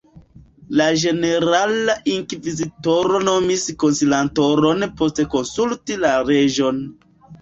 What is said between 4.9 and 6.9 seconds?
post konsulti la reĝon.